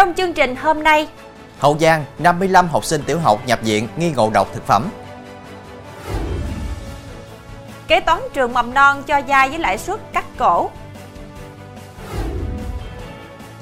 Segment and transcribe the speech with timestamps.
[0.00, 1.08] Trong chương trình hôm nay,
[1.58, 4.88] Hậu Giang, 55 học sinh tiểu học nhập viện nghi ngộ độc thực phẩm.
[7.88, 10.70] kế toán trường mầm non cho vay với lãi suất cắt cổ.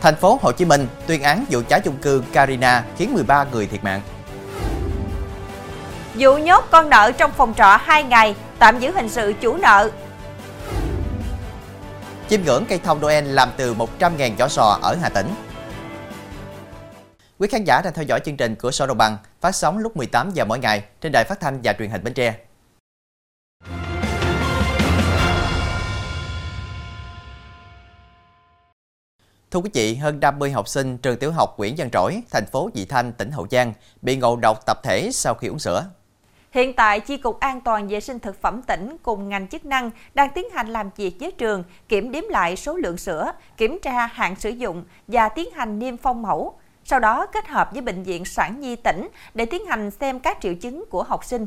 [0.01, 3.66] Thành phố Hồ Chí Minh tuyên án vụ cháy chung cư Carina khiến 13 người
[3.66, 4.00] thiệt mạng.
[6.14, 9.91] Vụ nhốt con nợ trong phòng trọ 2 ngày, tạm giữ hình sự chủ nợ.
[12.28, 15.34] Chiêm ngưỡng cây thông Noel làm từ 100.000 vỏ sò ở Hà Tĩnh.
[17.38, 19.97] Quý khán giả đang theo dõi chương trình Cửa sổ Đồng bằng phát sóng lúc
[19.97, 22.34] 18 giờ mỗi ngày trên đài phát thanh và truyền hình Bến Tre.
[29.51, 32.70] Thưa quý vị, hơn 50 học sinh trường tiểu học Nguyễn Văn Trỗi, thành phố
[32.74, 35.84] Vị Thanh, tỉnh Hậu Giang bị ngộ độc tập thể sau khi uống sữa.
[36.50, 39.91] Hiện tại, Chi cục An toàn vệ sinh thực phẩm tỉnh cùng ngành chức năng
[40.14, 44.06] đang tiến hành làm việc với trường, kiểm đếm lại số lượng sữa, kiểm tra
[44.06, 46.55] hạn sử dụng và tiến hành niêm phong mẫu.
[46.91, 50.39] Sau đó kết hợp với Bệnh viện Sản Nhi tỉnh để tiến hành xem các
[50.42, 51.47] triệu chứng của học sinh.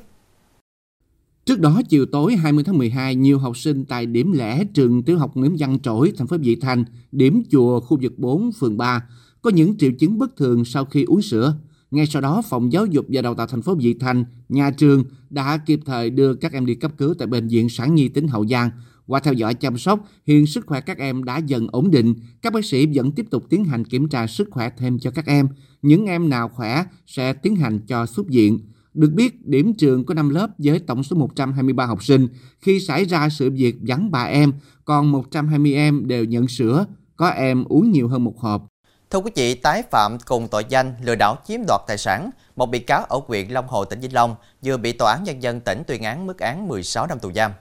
[1.46, 5.18] Trước đó, chiều tối 20 tháng 12, nhiều học sinh tại điểm lẻ trường tiểu
[5.18, 9.04] học Nguyễn Văn Trỗi, thành phố Vị Thanh, điểm chùa khu vực 4, phường 3,
[9.42, 11.56] có những triệu chứng bất thường sau khi uống sữa.
[11.92, 15.04] Ngay sau đó, Phòng Giáo dục và Đào tạo thành phố Vị Thanh, nhà trường
[15.30, 18.28] đã kịp thời đưa các em đi cấp cứu tại Bệnh viện Sản Nhi tỉnh
[18.28, 18.70] Hậu Giang.
[19.12, 22.14] Qua theo dõi chăm sóc, hiện sức khỏe các em đã dần ổn định.
[22.42, 25.26] Các bác sĩ vẫn tiếp tục tiến hành kiểm tra sức khỏe thêm cho các
[25.26, 25.48] em.
[25.82, 28.60] Những em nào khỏe sẽ tiến hành cho xuất viện.
[28.94, 32.28] Được biết, điểm trường có 5 lớp với tổng số 123 học sinh.
[32.60, 34.54] Khi xảy ra sự việc vắng 3 em,
[34.86, 38.68] còn 120 em đều nhận sữa, có em uống nhiều hơn một hộp.
[39.10, 42.66] Thưa quý vị, tái phạm cùng tội danh lừa đảo chiếm đoạt tài sản, một
[42.66, 45.60] bị cáo ở huyện Long Hồ, tỉnh Vĩnh Long vừa bị Tòa án Nhân dân
[45.60, 47.52] tỉnh tuyên án mức án 16 năm tù giam.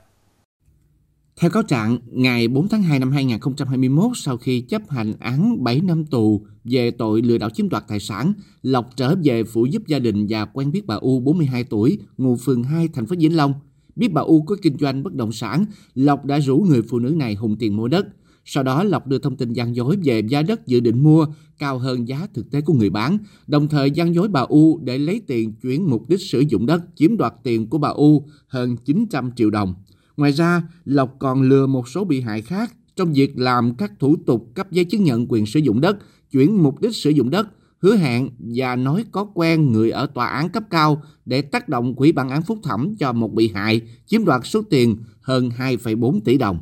[1.39, 5.81] Theo cáo trạng, ngày 4 tháng 2 năm 2021, sau khi chấp hành án 7
[5.81, 9.83] năm tù về tội lừa đảo chiếm đoạt tài sản, Lộc trở về phụ giúp
[9.87, 13.35] gia đình và quen biết bà U 42 tuổi, ngụ phường 2, thành phố Vĩnh
[13.35, 13.53] Long.
[13.95, 15.65] Biết bà U có kinh doanh bất động sản,
[15.95, 18.07] Lộc đã rủ người phụ nữ này hùng tiền mua đất.
[18.45, 21.25] Sau đó Lộc đưa thông tin gian dối về giá đất dự định mua
[21.59, 23.17] cao hơn giá thực tế của người bán,
[23.47, 26.81] đồng thời gian dối bà U để lấy tiền chuyển mục đích sử dụng đất,
[26.95, 29.73] chiếm đoạt tiền của bà U hơn 900 triệu đồng.
[30.17, 34.15] Ngoài ra, Lộc còn lừa một số bị hại khác trong việc làm các thủ
[34.25, 35.97] tục cấp giấy chứng nhận quyền sử dụng đất,
[36.31, 37.47] chuyển mục đích sử dụng đất,
[37.81, 41.95] hứa hẹn và nói có quen người ở tòa án cấp cao để tác động
[41.95, 46.19] quỹ bản án phúc thẩm cho một bị hại chiếm đoạt số tiền hơn 2,4
[46.25, 46.59] tỷ đồng.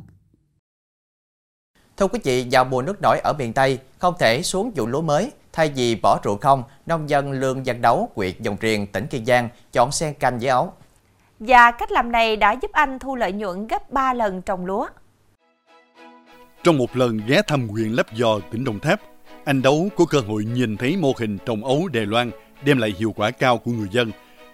[1.96, 5.02] Thưa quý vị, vào mùa nước nổi ở miền Tây, không thể xuống vụ lúa
[5.02, 5.30] mới.
[5.52, 9.26] Thay vì bỏ ruộng không, nông dân Lương Văn Đấu, huyện Dòng riền tỉnh Kiên
[9.26, 10.72] Giang chọn sen canh với ấu.
[11.40, 14.86] Và cách làm này đã giúp anh thu lợi nhuận gấp 3 lần trồng lúa.
[16.64, 19.00] Trong một lần ghé thăm huyện Lấp Giò, tỉnh Đồng Tháp,
[19.44, 22.30] anh Đấu có cơ hội nhìn thấy mô hình trồng ấu Đài Loan
[22.64, 24.10] đem lại hiệu quả cao của người dân,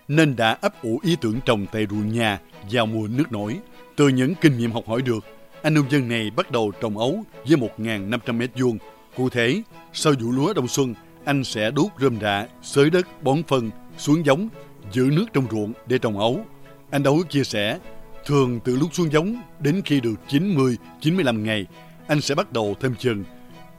[0.08, 2.38] nên đã ấp ủ ý tưởng trồng tại ruộng nhà
[2.70, 3.58] vào mùa nước nổi.
[3.96, 5.24] Từ những kinh nghiệm học hỏi được,
[5.62, 8.78] anh nông dân này bắt đầu trồng ấu với 1.500 mét vuông.
[9.16, 13.42] Cụ thể, sau vụ lúa đông xuân, anh sẽ đốt rơm rạ, xới đất, bón
[13.42, 14.48] phân, xuống giống,
[14.92, 16.40] giữ nước trong ruộng để trồng ấu.
[16.90, 17.78] Anh Đấu chia sẻ,
[18.26, 21.66] thường từ lúc xuống giống đến khi được 90-95 ngày,
[22.06, 23.24] anh sẽ bắt đầu thêm chừng.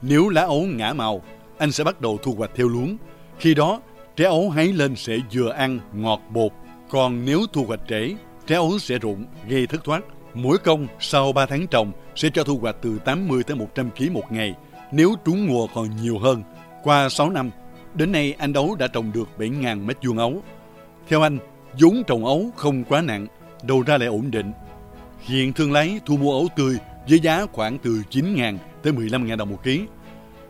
[0.02, 1.22] Nếu lá ấu ngã màu,
[1.58, 2.96] anh sẽ bắt đầu thu hoạch theo luống.
[3.38, 3.80] Khi đó,
[4.16, 6.52] trái ấu hái lên sẽ vừa ăn, ngọt bột.
[6.90, 8.14] Còn nếu thu hoạch trễ,
[8.46, 10.04] trái ấu sẽ rụng, gây thất thoát.
[10.34, 14.12] Mỗi công sau 3 tháng trồng sẽ cho thu hoạch từ 80 tới 100 kg
[14.12, 14.54] một ngày.
[14.92, 16.42] Nếu trúng mùa còn nhiều hơn.
[16.82, 17.50] Qua 6 năm,
[17.94, 20.42] đến nay anh Đấu đã trồng được 7.000 mét vuông ấu.
[21.08, 21.38] Theo anh,
[21.80, 23.26] vốn trồng ấu không quá nặng,
[23.62, 24.52] đầu ra lại ổn định.
[25.20, 26.78] Hiện thương lái thu mua ấu tươi
[27.08, 29.82] với giá khoảng từ 9.000 tới 15.000 đồng một ký.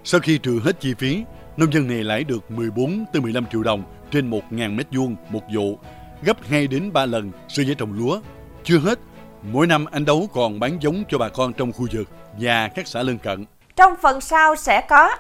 [0.05, 1.25] Sau khi trừ hết chi phí,
[1.57, 5.43] nông dân này lãi được 14 tới 15 triệu đồng trên 1.000 mét vuông một
[5.55, 5.79] vụ,
[6.23, 8.21] gấp 2 đến 3 lần so với trồng lúa.
[8.65, 8.99] Chưa hết,
[9.43, 12.09] mỗi năm anh Đấu còn bán giống cho bà con trong khu vực
[12.41, 13.45] và các xã lân cận.
[13.77, 15.11] Trong phần sau sẽ có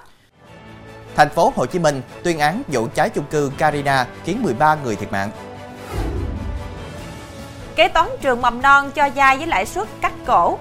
[1.17, 4.97] Thành phố Hồ Chí Minh tuyên án vụ cháy chung cư Carina khiến 13 người
[4.97, 5.31] thiệt mạng
[7.79, 10.59] kế toán trường mầm non cho dai với lãi suất cắt cổ.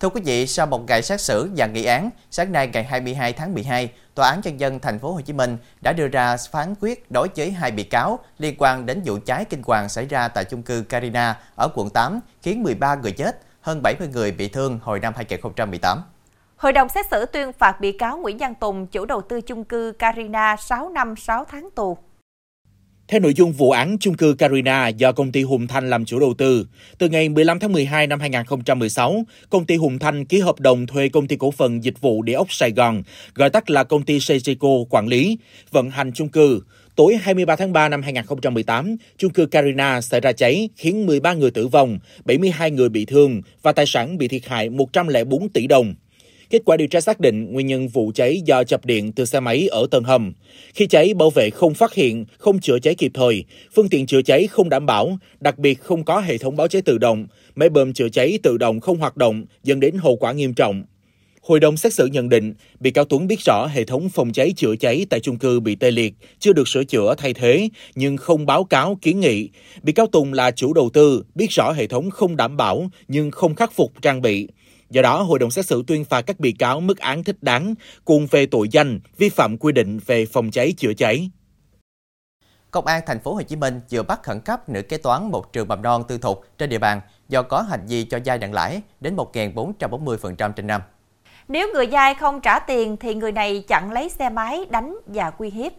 [0.00, 3.32] Thưa quý vị, sau một ngày xét xử và nghị án, sáng nay ngày 22
[3.32, 6.74] tháng 12, Tòa án Nhân dân thành phố Hồ Chí Minh đã đưa ra phán
[6.80, 10.28] quyết đối với hai bị cáo liên quan đến vụ cháy kinh hoàng xảy ra
[10.28, 14.48] tại chung cư Carina ở quận 8, khiến 13 người chết, hơn 70 người bị
[14.48, 16.02] thương hồi năm 2018.
[16.56, 19.64] Hội đồng xét xử tuyên phạt bị cáo Nguyễn Văn Tùng, chủ đầu tư chung
[19.64, 21.98] cư Carina 6 năm 6 tháng tù.
[23.08, 26.20] Theo nội dung vụ án chung cư Carina do công ty Hùng Thanh làm chủ
[26.20, 26.66] đầu tư,
[26.98, 31.08] từ ngày 15 tháng 12 năm 2016, công ty Hùng Thanh ký hợp đồng thuê
[31.08, 33.02] công ty cổ phần dịch vụ địa ốc Sài Gòn,
[33.34, 35.38] gọi tắt là công ty Sejico quản lý,
[35.70, 36.60] vận hành chung cư.
[36.96, 41.50] Tối 23 tháng 3 năm 2018, chung cư Carina xảy ra cháy khiến 13 người
[41.50, 45.94] tử vong, 72 người bị thương và tài sản bị thiệt hại 104 tỷ đồng.
[46.50, 49.40] Kết quả điều tra xác định nguyên nhân vụ cháy do chập điện từ xe
[49.40, 50.32] máy ở tầng hầm.
[50.74, 53.44] Khi cháy, bảo vệ không phát hiện, không chữa cháy kịp thời,
[53.74, 56.82] phương tiện chữa cháy không đảm bảo, đặc biệt không có hệ thống báo cháy
[56.82, 60.32] tự động, máy bơm chữa cháy tự động không hoạt động, dẫn đến hậu quả
[60.32, 60.84] nghiêm trọng.
[61.42, 64.52] Hội đồng xét xử nhận định, bị cáo Tuấn biết rõ hệ thống phòng cháy
[64.56, 68.16] chữa cháy tại chung cư bị tê liệt, chưa được sửa chữa thay thế, nhưng
[68.16, 69.48] không báo cáo kiến nghị.
[69.82, 73.30] Bị cáo Tùng là chủ đầu tư, biết rõ hệ thống không đảm bảo, nhưng
[73.30, 74.48] không khắc phục trang bị.
[74.90, 77.74] Do đó, hội đồng xét xử tuyên phạt các bị cáo mức án thích đáng
[78.04, 81.30] cùng về tội danh vi phạm quy định về phòng cháy chữa cháy.
[82.70, 85.52] Công an thành phố Hồ Chí Minh vừa bắt khẩn cấp nữ kế toán một
[85.52, 88.52] trường mầm non tư thục trên địa bàn do có hành vi cho vay nặng
[88.52, 90.80] lãi đến 1.440% trên năm.
[91.48, 95.32] Nếu người vay không trả tiền thì người này chặn lấy xe máy đánh và
[95.38, 95.72] uy hiếp.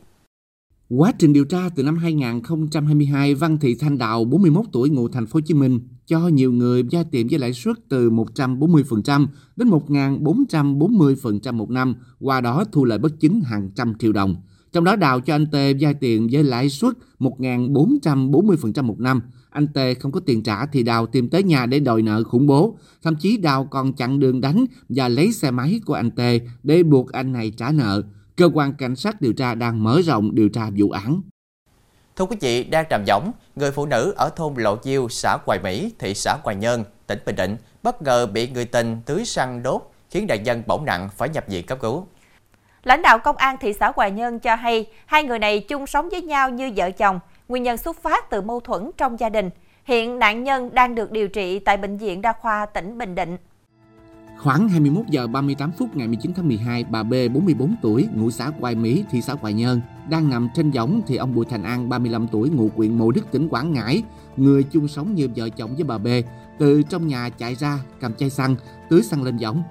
[0.90, 5.26] Quá trình điều tra từ năm 2022, Văn Thị Thanh Đào, 41 tuổi, ngụ thành
[5.26, 9.70] phố Hồ Chí Minh, cho nhiều người vay tiền với lãi suất từ 140% đến
[9.70, 14.36] 1.440% một năm, qua đó thu lợi bất chính hàng trăm triệu đồng.
[14.72, 19.22] Trong đó Đào cho anh Tê vay tiền với lãi suất 1.440% một năm.
[19.50, 22.48] Anh Tê không có tiền trả thì Đào tìm tới nhà để đòi nợ khủng
[22.48, 22.78] bố.
[23.04, 26.84] Thậm chí Đào còn chặn đường đánh và lấy xe máy của anh Tê để
[26.84, 28.04] buộc anh này trả nợ.
[28.38, 31.22] Cơ quan cảnh sát điều tra đang mở rộng điều tra vụ án.
[32.16, 35.60] Thưa quý vị, đang trầm giống, người phụ nữ ở thôn Lộ Diêu, xã Hoài
[35.60, 39.64] Mỹ, thị xã Hoài Nhơn, tỉnh Bình Định bất ngờ bị người tình tưới xăng
[39.64, 42.08] đốt khiến đại dân bỏng nặng phải nhập viện cấp cứu.
[42.84, 46.10] Lãnh đạo công an thị xã Hoài Nhơn cho hay hai người này chung sống
[46.10, 49.50] với nhau như vợ chồng, nguyên nhân xuất phát từ mâu thuẫn trong gia đình.
[49.84, 53.38] Hiện nạn nhân đang được điều trị tại Bệnh viện Đa khoa tỉnh Bình Định.
[54.40, 58.52] Khoảng 21 giờ 38 phút ngày 19 tháng 12, bà B 44 tuổi, ngụ xã
[58.60, 61.90] Quài Mỹ, thị xã Quài Nhơn, đang nằm trên võng thì ông Bùi Thành An
[61.90, 64.04] 35 tuổi, ngụ huyện Mộ Đức, tỉnh Quảng Ngãi,
[64.38, 66.08] người chung sống như vợ chồng với bà B,
[66.60, 68.56] từ trong nhà chạy ra cầm chai xăng
[68.90, 69.64] tưới xăng lên võng.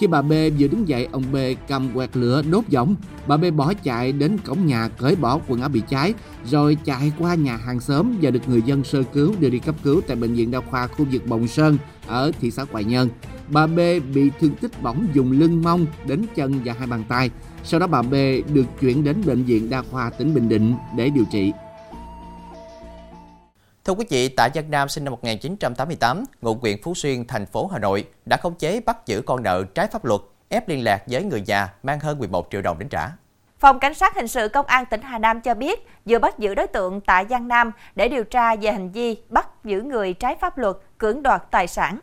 [0.00, 1.36] Khi bà B vừa đứng dậy, ông B
[1.68, 2.96] cầm quẹt lửa đốt võng.
[3.26, 6.14] Bà B bỏ chạy đến cổng nhà cởi bỏ quần áo bị cháy,
[6.44, 9.74] rồi chạy qua nhà hàng xóm và được người dân sơ cứu đưa đi cấp
[9.82, 13.08] cứu tại bệnh viện đa khoa khu vực Bồng Sơn ở thị xã Quài Nhơn.
[13.52, 13.78] Bà B
[14.14, 17.30] bị thương tích bỏng dùng lưng mông đến chân và hai bàn tay.
[17.64, 18.14] Sau đó bà B
[18.54, 21.52] được chuyển đến bệnh viện đa khoa tỉnh Bình Định để điều trị.
[23.84, 27.66] Thưa quý vị, Tạ Văn Nam sinh năm 1988, ngụ huyện Phú Xuyên, thành phố
[27.66, 31.02] Hà Nội đã khống chế bắt giữ con nợ trái pháp luật, ép liên lạc
[31.06, 33.08] với người già mang hơn 11 triệu đồng đến trả.
[33.58, 36.54] Phòng Cảnh sát Hình sự Công an tỉnh Hà Nam cho biết vừa bắt giữ
[36.54, 40.36] đối tượng Tạ Giang Nam để điều tra về hành vi bắt giữ người trái
[40.40, 41.98] pháp luật, cưỡng đoạt tài sản.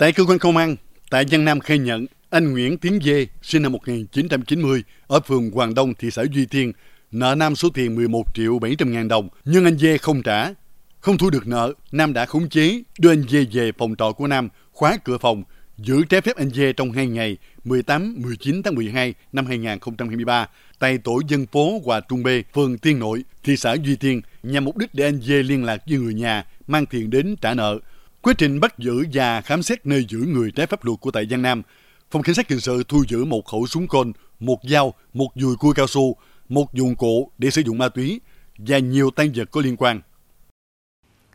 [0.00, 0.76] Tại cơ quan công an,
[1.10, 5.74] tại Giang Nam khai nhận anh Nguyễn Tiến Dê, sinh năm 1990, ở phường Hoàng
[5.74, 6.72] Đông, thị xã Duy Tiên,
[7.10, 10.54] nợ Nam số tiền 11 triệu 700 ngàn đồng, nhưng anh Dê không trả.
[11.00, 14.26] Không thu được nợ, Nam đã khống chế, đưa anh Dê về phòng trọ của
[14.26, 15.42] Nam, khóa cửa phòng,
[15.78, 21.20] giữ trái phép anh Dê trong hai ngày 18-19 tháng 12 năm 2023 tại tổ
[21.28, 24.94] dân phố Hòa Trung B, phường Tiên Nội, thị xã Duy Tiên nhằm mục đích
[24.94, 27.78] để anh Dê liên lạc với người nhà mang tiền đến trả nợ.
[28.22, 31.26] Quá trình bắt giữ và khám xét nơi giữ người trái pháp luật của tại
[31.30, 31.62] Giang Nam,
[32.10, 35.56] Phòng Cảnh sát Hình sự thu giữ một khẩu súng côn, một dao, một dùi
[35.56, 36.16] cui cao su,
[36.48, 38.20] một dụng cụ để sử dụng ma túy
[38.58, 40.00] và nhiều tăng vật có liên quan.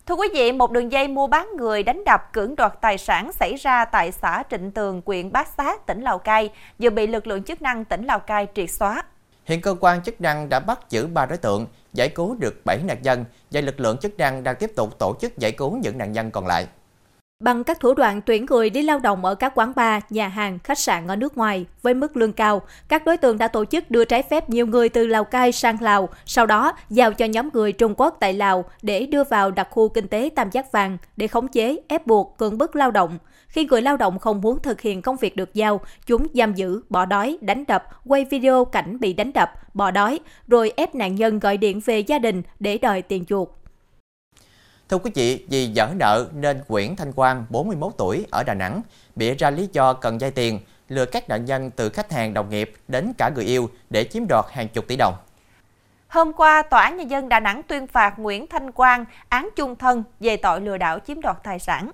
[0.05, 3.31] Thưa quý vị, một đường dây mua bán người đánh đập cưỡng đoạt tài sản
[3.31, 6.49] xảy ra tại xã Trịnh Tường, huyện Bát Sát, tỉnh Lào Cai
[6.79, 9.03] vừa bị lực lượng chức năng tỉnh Lào Cai triệt xóa.
[9.45, 12.77] Hiện cơ quan chức năng đã bắt giữ 3 đối tượng, giải cứu được 7
[12.83, 15.97] nạn nhân và lực lượng chức năng đang tiếp tục tổ chức giải cứu những
[15.97, 16.67] nạn nhân còn lại.
[17.43, 20.59] Bằng các thủ đoạn tuyển người đi lao động ở các quán bar, nhà hàng,
[20.63, 23.91] khách sạn ở nước ngoài với mức lương cao, các đối tượng đã tổ chức
[23.91, 27.49] đưa trái phép nhiều người từ Lào Cai sang Lào, sau đó giao cho nhóm
[27.53, 30.97] người Trung Quốc tại Lào để đưa vào đặc khu kinh tế Tam Giác Vàng
[31.17, 33.17] để khống chế, ép buộc, cưỡng bức lao động.
[33.55, 36.81] Khi người lao động không muốn thực hiện công việc được giao, chúng giam giữ,
[36.89, 41.15] bỏ đói, đánh đập, quay video cảnh bị đánh đập, bỏ đói, rồi ép nạn
[41.15, 43.57] nhân gọi điện về gia đình để đòi tiền chuộc.
[44.89, 48.81] Thưa quý vị, vì dở nợ nên Nguyễn Thanh Quang, 41 tuổi, ở Đà Nẵng,
[49.15, 50.59] bị ra lý do cần vay tiền,
[50.89, 54.23] lừa các nạn nhân từ khách hàng đồng nghiệp đến cả người yêu để chiếm
[54.29, 55.13] đoạt hàng chục tỷ đồng.
[56.07, 59.75] Hôm qua, Tòa án Nhân dân Đà Nẵng tuyên phạt Nguyễn Thanh Quang án chung
[59.75, 61.91] thân về tội lừa đảo chiếm đoạt tài sản.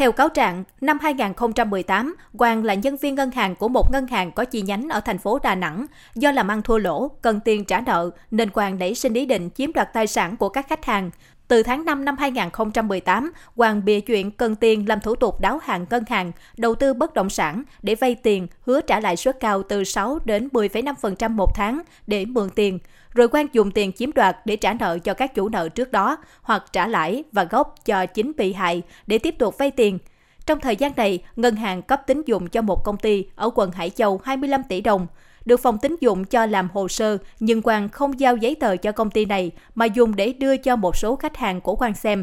[0.00, 4.32] Theo cáo trạng, năm 2018, Quang là nhân viên ngân hàng của một ngân hàng
[4.32, 5.86] có chi nhánh ở thành phố Đà Nẵng.
[6.14, 9.50] Do làm ăn thua lỗ, cần tiền trả nợ, nên Quang nảy sinh ý định
[9.50, 11.10] chiếm đoạt tài sản của các khách hàng.
[11.50, 15.86] Từ tháng 5 năm 2018, Hoàng bịa chuyện cần tiền làm thủ tục đáo hạn
[15.90, 19.62] ngân hàng, đầu tư bất động sản để vay tiền, hứa trả lãi suất cao
[19.62, 22.78] từ 6 đến 10,5% một tháng để mượn tiền.
[23.14, 26.16] Rồi Quang dùng tiền chiếm đoạt để trả nợ cho các chủ nợ trước đó
[26.42, 29.98] hoặc trả lãi và gốc cho chính bị hại để tiếp tục vay tiền.
[30.46, 33.70] Trong thời gian này, ngân hàng cấp tín dụng cho một công ty ở quận
[33.72, 35.06] Hải Châu 25 tỷ đồng
[35.44, 38.92] được phòng tín dụng cho làm hồ sơ, nhưng Quang không giao giấy tờ cho
[38.92, 42.22] công ty này mà dùng để đưa cho một số khách hàng của Quang xem.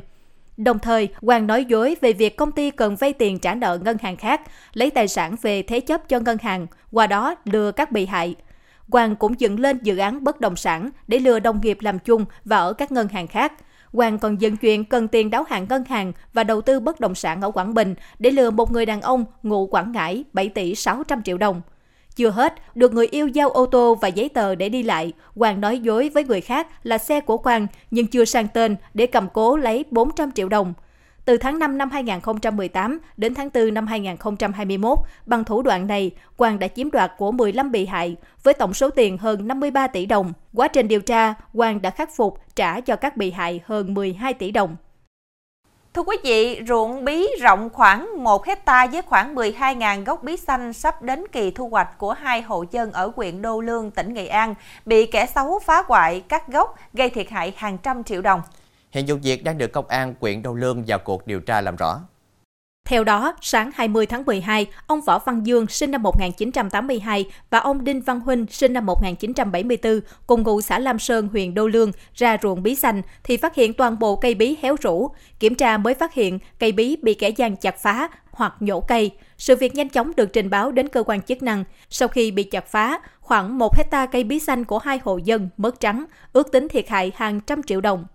[0.58, 3.98] Đồng thời, Quang nói dối về việc công ty cần vay tiền trả nợ ngân
[3.98, 4.42] hàng khác,
[4.74, 8.36] lấy tài sản về thế chấp cho ngân hàng, qua đó lừa các bị hại.
[8.92, 12.26] Quang cũng dựng lên dự án bất động sản để lừa đồng nghiệp làm chung
[12.46, 13.54] và ở các ngân hàng khác.
[13.92, 17.16] Quang còn dựng chuyện cần tiền đáo hạn ngân hàng và đầu tư bất động
[17.16, 20.76] sản ở Quảng Bình để lừa một người đàn ông ngụ Quảng Ngãi 7 tỷ
[20.76, 21.62] 600 triệu đồng.
[22.18, 25.62] Chưa hết, được người yêu giao ô tô và giấy tờ để đi lại, Quang
[25.62, 29.28] nói dối với người khác là xe của Quang nhưng chưa sang tên để cầm
[29.34, 30.74] cố lấy 400 triệu đồng.
[31.26, 36.60] Từ tháng 5 năm 2018 đến tháng 4 năm 2021, bằng thủ đoạn này, Quang
[36.60, 40.34] đã chiếm đoạt của 15 bị hại với tổng số tiền hơn 53 tỷ đồng.
[40.54, 44.34] Quá trình điều tra, Quang đã khắc phục trả cho các bị hại hơn 12
[44.34, 44.76] tỷ đồng.
[45.94, 50.74] Thưa quý vị, ruộng bí rộng khoảng 1 hecta với khoảng 12.000 gốc bí xanh
[50.74, 54.28] sắp đến kỳ thu hoạch của hai hộ dân ở huyện Đô Lương, tỉnh Nghệ
[54.28, 58.42] An, bị kẻ xấu phá hoại cắt gốc, gây thiệt hại hàng trăm triệu đồng.
[58.92, 61.76] Hiện vụ việc đang được công an huyện Đô Lương vào cuộc điều tra làm
[61.76, 62.00] rõ.
[62.88, 67.84] Theo đó, sáng 20 tháng 12, ông Võ Văn Dương sinh năm 1982 và ông
[67.84, 72.38] Đinh Văn Huynh sinh năm 1974 cùng ngụ xã Lam Sơn, huyện Đô Lương ra
[72.42, 75.12] ruộng bí xanh thì phát hiện toàn bộ cây bí héo rũ.
[75.40, 79.12] Kiểm tra mới phát hiện cây bí bị kẻ gian chặt phá hoặc nhổ cây.
[79.38, 81.64] Sự việc nhanh chóng được trình báo đến cơ quan chức năng.
[81.90, 85.50] Sau khi bị chặt phá, khoảng 1 hecta cây bí xanh của hai hộ dân
[85.58, 88.06] mất trắng, ước tính thiệt hại hàng trăm triệu đồng.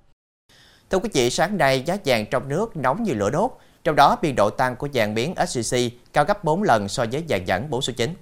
[0.90, 3.50] Thưa quý vị, sáng nay giá vàng trong nước nóng như lửa đốt.
[3.84, 7.24] Trong đó, biên độ tăng của vàng miếng SJC cao gấp 4 lần so với
[7.28, 8.14] vàng nhẫn 4 số 9.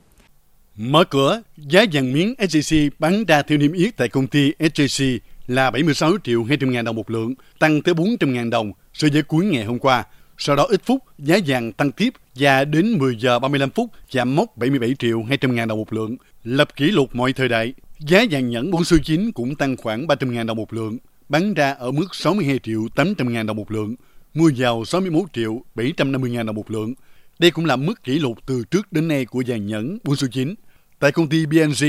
[0.77, 5.19] Mở cửa, giá vàng miếng SJC bán ra theo niêm yết tại công ty SJC
[5.47, 9.23] là 76 triệu 200 ngàn đồng một lượng, tăng tới 400 ngàn đồng so với
[9.23, 10.05] cuối ngày hôm qua.
[10.39, 14.37] Sau đó ít phút, giá vàng tăng tiếp và đến 10 giờ 35 phút chạm
[14.37, 17.75] mốc 77 triệu 200 ngàn đồng một lượng, lập kỷ lục mọi thời đại.
[17.99, 20.99] Giá vàng nhẫn 4 số 9 cũng tăng khoảng 300 ngàn đồng một lượng,
[21.29, 23.95] bán ra ở mức 62 triệu 800 ngàn đồng một lượng,
[24.35, 26.95] mua vào 61 triệu 750 ngàn đồng một lượng.
[27.39, 30.27] Đây cũng là mức kỷ lục từ trước đến nay của vàng nhẫn buôn số
[30.33, 30.55] 9.
[30.99, 31.85] Tại công ty BNG,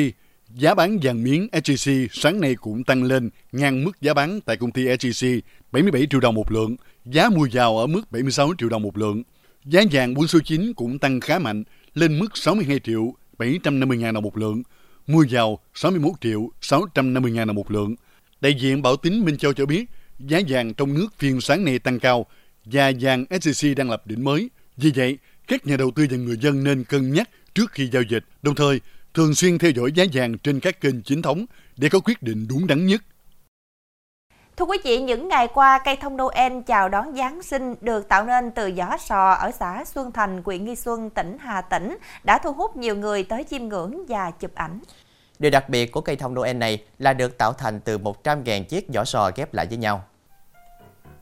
[0.55, 4.57] giá bán vàng miếng SJC sáng nay cũng tăng lên ngang mức giá bán tại
[4.57, 8.69] công ty SJC 77 triệu đồng một lượng, giá mua vào ở mức 76 triệu
[8.69, 9.23] đồng một lượng.
[9.65, 14.13] Giá vàng buôn số 9 cũng tăng khá mạnh, lên mức 62 triệu 750 ngàn
[14.13, 14.63] đồng một lượng,
[15.07, 17.95] mua vào 61 triệu 650 ngàn đồng một lượng.
[18.41, 19.85] Đại diện Bảo Tín Minh Châu cho biết,
[20.27, 22.25] giá vàng trong nước phiên sáng nay tăng cao
[22.65, 24.49] và vàng SJC đang lập đỉnh mới.
[24.77, 28.01] Vì vậy, các nhà đầu tư và người dân nên cân nhắc trước khi giao
[28.01, 28.81] dịch, đồng thời
[29.13, 31.45] thường xuyên theo dõi giá vàng trên các kênh chính thống
[31.77, 33.01] để có quyết định đúng đắn nhất.
[34.57, 38.25] Thưa quý vị, những ngày qua, cây thông Noel chào đón Giáng sinh được tạo
[38.25, 42.39] nên từ giỏ sò ở xã Xuân Thành, huyện Nghi Xuân, tỉnh Hà Tĩnh đã
[42.43, 44.79] thu hút nhiều người tới chiêm ngưỡng và chụp ảnh.
[45.39, 48.93] Điều đặc biệt của cây thông Noel này là được tạo thành từ 100.000 chiếc
[48.93, 50.03] vỏ sò ghép lại với nhau.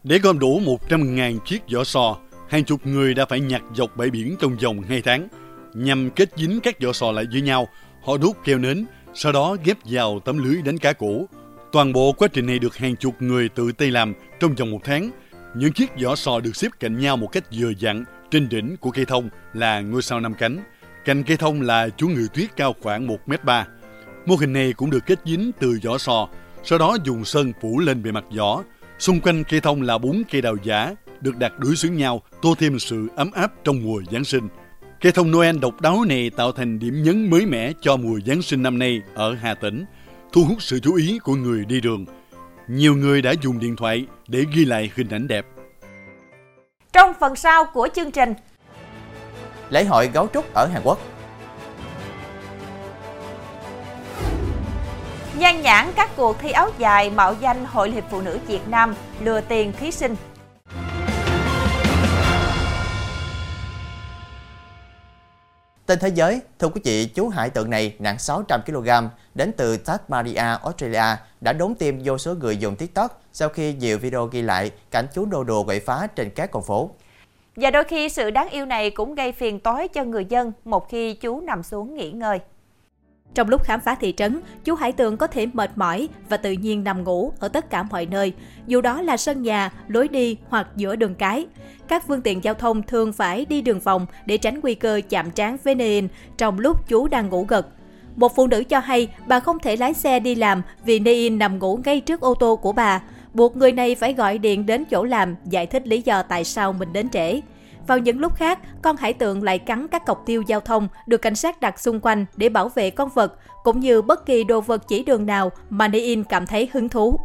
[0.03, 2.17] Để gom đủ 100.000 chiếc vỏ sò,
[2.49, 5.27] hàng chục người đã phải nhặt dọc bãi biển trong vòng 2 tháng.
[5.73, 7.67] Nhằm kết dính các vỏ sò lại với nhau,
[8.03, 11.29] họ đốt keo nến, sau đó ghép vào tấm lưới đánh cá cũ.
[11.71, 14.79] Toàn bộ quá trình này được hàng chục người tự tay làm trong vòng một
[14.83, 15.11] tháng.
[15.55, 18.91] Những chiếc vỏ sò được xếp cạnh nhau một cách vừa dặn trên đỉnh của
[18.91, 20.59] cây thông là ngôi sao năm cánh.
[21.05, 23.63] Cạnh cây thông là chú ngự tuyết cao khoảng 1m3.
[24.25, 26.27] Mô hình này cũng được kết dính từ vỏ sò,
[26.63, 28.63] sau đó dùng sơn phủ lên bề mặt vỏ.
[28.99, 32.55] Xung quanh cây thông là bốn cây đào giả được đặt đối xứng nhau, tô
[32.59, 34.47] thêm sự ấm áp trong mùa Giáng sinh.
[35.01, 38.41] Cây thông Noel độc đáo này tạo thành điểm nhấn mới mẻ cho mùa Giáng
[38.41, 39.85] sinh năm nay ở Hà Tĩnh,
[40.31, 42.05] thu hút sự chú ý của người đi đường.
[42.67, 45.45] Nhiều người đã dùng điện thoại để ghi lại hình ảnh đẹp.
[46.93, 48.33] Trong phần sau của chương trình,
[49.69, 50.99] Lễ hội gấu trúc ở Hàn Quốc
[55.39, 58.96] nhan nhãn các cuộc thi áo dài mạo danh Hội Hiệp Phụ nữ Việt Nam
[59.24, 60.15] lừa tiền thí sinh.
[65.86, 68.89] Tin thế giới, thưa quý vị, chú hải tượng này nặng 600 kg
[69.36, 73.98] đến từ Tasmania, Australia đã đốn tim vô số người dùng TikTok sau khi nhiều
[73.98, 76.89] video ghi lại cảnh chú đồ đùa quậy phá trên các con phố.
[77.55, 80.89] Và đôi khi sự đáng yêu này cũng gây phiền toái cho người dân một
[80.89, 82.39] khi chú nằm xuống nghỉ ngơi.
[83.33, 86.51] Trong lúc khám phá thị trấn, chú Hải Tường có thể mệt mỏi và tự
[86.51, 88.33] nhiên nằm ngủ ở tất cả mọi nơi,
[88.67, 91.48] dù đó là sân nhà, lối đi hoặc giữa đường cái.
[91.88, 95.31] Các phương tiện giao thông thường phải đi đường vòng để tránh nguy cơ chạm
[95.31, 96.07] trán với Nein
[96.38, 97.67] trong lúc chú đang ngủ gật.
[98.15, 101.59] Một phụ nữ cho hay bà không thể lái xe đi làm vì Nein nằm
[101.59, 103.01] ngủ ngay trước ô tô của bà,
[103.33, 106.74] buộc người này phải gọi điện đến chỗ làm giải thích lý do tại sao
[106.74, 107.41] mình đến trễ.
[107.89, 111.17] Vào những lúc khác, con hải tượng lại cắn các cọc tiêu giao thông được
[111.17, 114.62] cảnh sát đặt xung quanh để bảo vệ con vật, cũng như bất kỳ đồ
[114.62, 117.19] vật chỉ đường nào mà Nein cảm thấy hứng thú.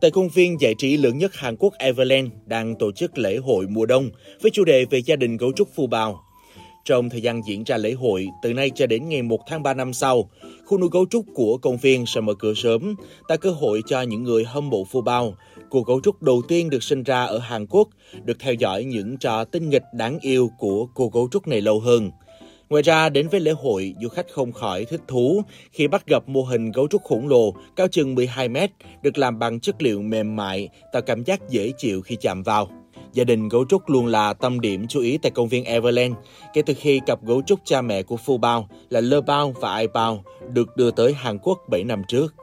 [0.00, 3.66] Tại công viên giải trí lớn nhất Hàn Quốc Everland đang tổ chức lễ hội
[3.68, 4.10] mùa đông
[4.42, 6.20] với chủ đề về gia đình gấu trúc Phu Bào.
[6.84, 9.74] Trong thời gian diễn ra lễ hội, từ nay cho đến ngày 1 tháng 3
[9.74, 10.30] năm sau,
[10.66, 12.94] khu nuôi gấu trúc của công viên sẽ mở cửa sớm,
[13.28, 15.34] tạo cơ hội cho những người hâm mộ Phu Bao,
[15.74, 17.88] cô gấu trúc đầu tiên được sinh ra ở Hàn Quốc,
[18.24, 21.80] được theo dõi những trò tinh nghịch đáng yêu của cô gấu trúc này lâu
[21.80, 22.10] hơn.
[22.68, 26.28] Ngoài ra, đến với lễ hội, du khách không khỏi thích thú khi bắt gặp
[26.28, 28.70] mô hình gấu trúc khổng lồ cao chừng 12 mét,
[29.02, 32.70] được làm bằng chất liệu mềm mại, tạo cảm giác dễ chịu khi chạm vào.
[33.12, 36.14] Gia đình gấu trúc luôn là tâm điểm chú ý tại công viên Everland
[36.52, 39.72] kể từ khi cặp gấu trúc cha mẹ của Phu Bao là Lơ Bao và
[39.72, 42.34] Ai Bao được đưa tới Hàn Quốc 7 năm trước.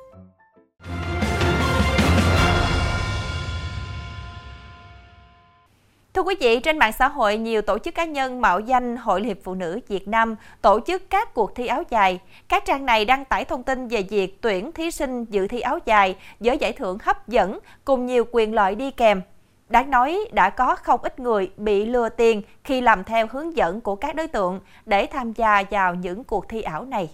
[6.22, 9.20] Thưa quý vị, trên mạng xã hội, nhiều tổ chức cá nhân mạo danh Hội
[9.20, 12.20] Liên hiệp Phụ nữ Việt Nam tổ chức các cuộc thi áo dài.
[12.50, 15.80] Các trang này đăng tải thông tin về việc tuyển thí sinh dự thi áo
[15.86, 19.22] dài với giải thưởng hấp dẫn cùng nhiều quyền lợi đi kèm.
[19.70, 23.82] Đáng nói, đã có không ít người bị lừa tiền khi làm theo hướng dẫn
[23.82, 27.10] của các đối tượng để tham gia vào những cuộc thi ảo này.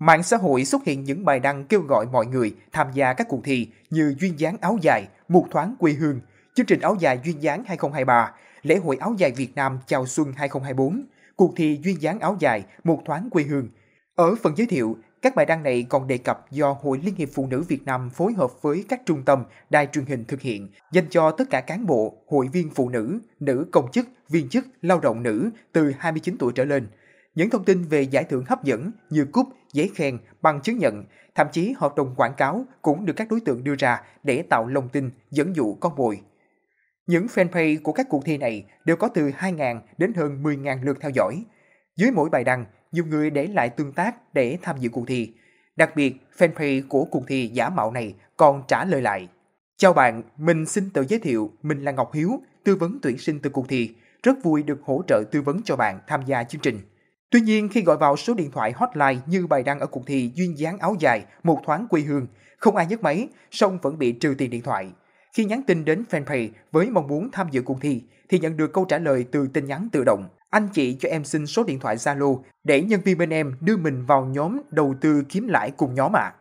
[0.00, 3.26] Mạng xã hội xuất hiện những bài đăng kêu gọi mọi người tham gia các
[3.28, 6.20] cuộc thi như duyên dáng áo dài, một thoáng quê hương,
[6.54, 8.32] chương trình áo dài duyên dáng 2023,
[8.62, 11.02] lễ hội áo dài Việt Nam chào xuân 2024,
[11.36, 13.68] cuộc thi duyên dáng áo dài, một thoáng quê hương.
[14.14, 17.28] Ở phần giới thiệu, các bài đăng này còn đề cập do Hội Liên hiệp
[17.34, 20.68] Phụ nữ Việt Nam phối hợp với các trung tâm, đài truyền hình thực hiện,
[20.92, 24.66] dành cho tất cả cán bộ, hội viên phụ nữ, nữ công chức, viên chức,
[24.82, 26.86] lao động nữ từ 29 tuổi trở lên.
[27.34, 31.04] Những thông tin về giải thưởng hấp dẫn như cúp, giấy khen, bằng chứng nhận,
[31.34, 34.66] thậm chí hợp đồng quảng cáo cũng được các đối tượng đưa ra để tạo
[34.66, 36.20] lòng tin, dẫn dụ con mồi.
[37.12, 40.98] Những fanpage của các cuộc thi này đều có từ 2.000 đến hơn 10.000 lượt
[41.00, 41.44] theo dõi.
[41.96, 45.32] Dưới mỗi bài đăng, nhiều người để lại tương tác để tham dự cuộc thi.
[45.76, 49.28] Đặc biệt, fanpage của cuộc thi giả mạo này còn trả lời lại.
[49.76, 52.30] Chào bạn, mình xin tự giới thiệu, mình là Ngọc Hiếu,
[52.64, 53.94] tư vấn tuyển sinh từ cuộc thi.
[54.22, 56.80] Rất vui được hỗ trợ tư vấn cho bạn tham gia chương trình.
[57.30, 60.30] Tuy nhiên, khi gọi vào số điện thoại hotline như bài đăng ở cuộc thi
[60.34, 62.26] duyên dáng áo dài, một thoáng quê hương,
[62.58, 64.92] không ai nhấc máy, song vẫn bị trừ tiền điện thoại.
[65.32, 68.72] Khi nhắn tin đến fanpage với mong muốn tham dự cuộc thi, thì nhận được
[68.72, 70.28] câu trả lời từ tin nhắn tự động.
[70.50, 73.76] Anh chị cho em xin số điện thoại Zalo để nhân viên bên em đưa
[73.76, 76.20] mình vào nhóm đầu tư kiếm lãi cùng nhóm ạ.
[76.20, 76.34] À.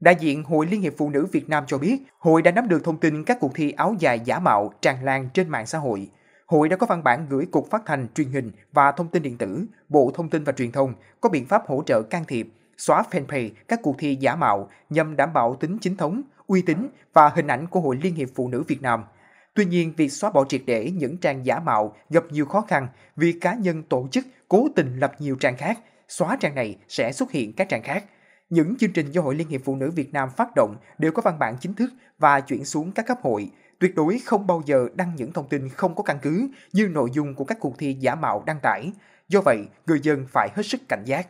[0.00, 2.84] Đại diện Hội Liên hiệp Phụ nữ Việt Nam cho biết, hội đã nắm được
[2.84, 6.10] thông tin các cuộc thi áo dài giả mạo tràn lan trên mạng xã hội.
[6.46, 9.38] Hội đã có văn bản gửi Cục Phát thanh, Truyền hình và Thông tin điện
[9.38, 13.02] tử, Bộ Thông tin và Truyền thông có biện pháp hỗ trợ can thiệp, xóa
[13.10, 17.28] fanpage các cuộc thi giả mạo nhằm đảm bảo tính chính thống, uy tín và
[17.28, 19.04] hình ảnh của Hội Liên hiệp Phụ nữ Việt Nam–
[19.58, 22.88] Tuy nhiên, việc xóa bỏ triệt để những trang giả mạo gặp nhiều khó khăn
[23.16, 27.12] vì cá nhân tổ chức cố tình lập nhiều trang khác, xóa trang này sẽ
[27.12, 28.04] xuất hiện các trang khác.
[28.50, 31.22] Những chương trình do Hội Liên hiệp Phụ nữ Việt Nam phát động đều có
[31.22, 34.88] văn bản chính thức và chuyển xuống các cấp hội, tuyệt đối không bao giờ
[34.94, 37.96] đăng những thông tin không có căn cứ như nội dung của các cuộc thi
[38.00, 38.92] giả mạo đăng tải.
[39.28, 41.28] Do vậy, người dân phải hết sức cảnh giác.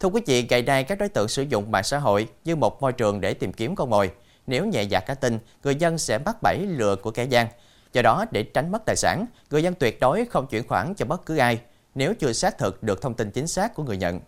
[0.00, 2.82] Thưa quý vị, ngày nay các đối tượng sử dụng mạng xã hội như một
[2.82, 4.10] môi trường để tìm kiếm con mồi.
[4.46, 7.48] Nếu nhẹ dạ cả tin, người dân sẽ bắt bẫy lừa của kẻ gian.
[7.92, 11.06] Do đó, để tránh mất tài sản, người dân tuyệt đối không chuyển khoản cho
[11.06, 11.60] bất cứ ai
[11.94, 14.20] nếu chưa xác thực được thông tin chính xác của người nhận.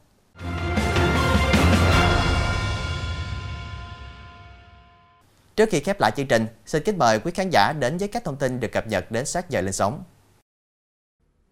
[5.57, 8.25] Trước khi khép lại chương trình, xin kính mời quý khán giả đến với các
[8.25, 10.03] thông tin được cập nhật đến sát giờ lên sóng.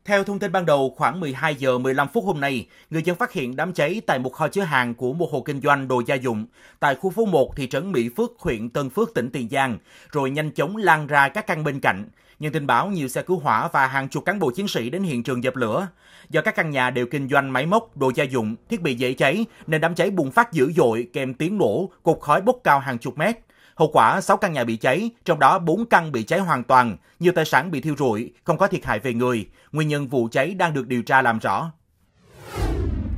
[0.08, 3.32] Theo thông tin ban đầu, khoảng 12 giờ 15 phút hôm nay, người dân phát
[3.32, 6.14] hiện đám cháy tại một kho chứa hàng của một hộ kinh doanh đồ gia
[6.14, 6.46] dụng
[6.80, 9.78] tại khu phố 1 thị trấn Mỹ Phước, huyện Tân Phước, tỉnh Tiền Giang,
[10.10, 12.08] rồi nhanh chóng lan ra các căn bên cạnh.
[12.38, 15.02] Nhận tin báo nhiều xe cứu hỏa và hàng chục cán bộ chiến sĩ đến
[15.02, 15.88] hiện trường dập lửa.
[16.30, 19.12] Do các căn nhà đều kinh doanh máy móc, đồ gia dụng, thiết bị dễ
[19.12, 22.78] cháy nên đám cháy bùng phát dữ dội kèm tiếng nổ, cột khói bốc cao
[22.78, 23.38] hàng chục mét.
[23.78, 26.96] Hậu quả 6 căn nhà bị cháy, trong đó 4 căn bị cháy hoàn toàn,
[27.20, 29.48] nhiều tài sản bị thiêu rụi, không có thiệt hại về người.
[29.72, 31.72] Nguyên nhân vụ cháy đang được điều tra làm rõ.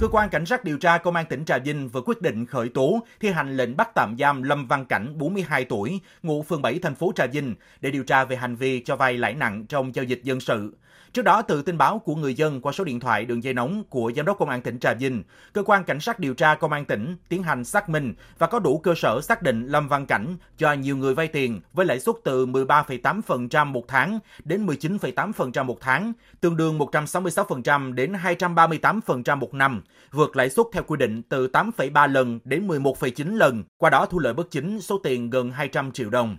[0.01, 2.68] Cơ quan Cảnh sát điều tra Công an tỉnh Trà Vinh vừa quyết định khởi
[2.68, 6.79] tố thi hành lệnh bắt tạm giam Lâm Văn Cảnh, 42 tuổi, ngụ phường 7
[6.79, 9.94] thành phố Trà Vinh để điều tra về hành vi cho vay lãi nặng trong
[9.94, 10.75] giao dịch dân sự.
[11.12, 13.85] Trước đó, từ tin báo của người dân qua số điện thoại đường dây nóng
[13.85, 16.73] của Giám đốc Công an tỉnh Trà Vinh, Cơ quan Cảnh sát điều tra Công
[16.73, 20.07] an tỉnh tiến hành xác minh và có đủ cơ sở xác định Lâm Văn
[20.07, 25.64] Cảnh cho nhiều người vay tiền với lãi suất từ 13,8% một tháng đến 19,8%
[25.64, 31.23] một tháng, tương đương 166% đến 238% một năm, vượt lãi suất theo quy định
[31.23, 35.51] từ 8,3 lần đến 11,9 lần, qua đó thu lợi bất chính số tiền gần
[35.51, 36.37] 200 triệu đồng.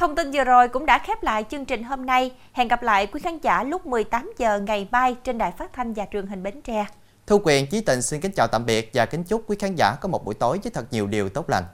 [0.00, 2.32] Thông tin vừa rồi cũng đã khép lại chương trình hôm nay.
[2.52, 5.92] Hẹn gặp lại quý khán giả lúc 18 giờ ngày mai trên đài phát thanh
[5.92, 6.86] và truyền hình Bến Tre.
[7.26, 9.96] Thu Quyền Chí Tình xin kính chào tạm biệt và kính chúc quý khán giả
[10.00, 11.64] có một buổi tối với thật nhiều điều tốt lành.